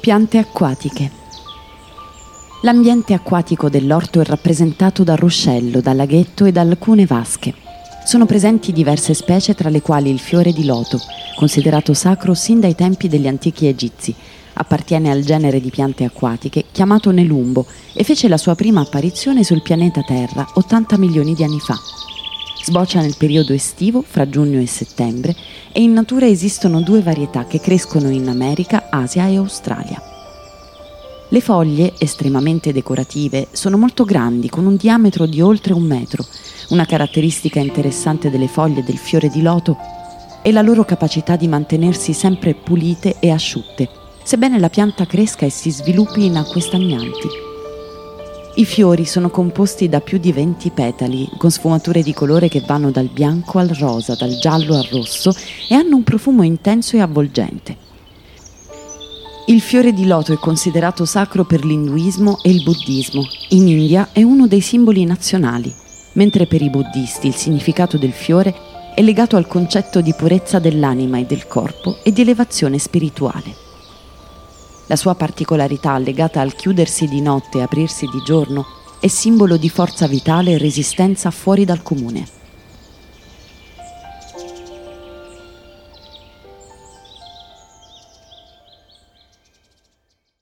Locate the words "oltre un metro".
35.40-36.24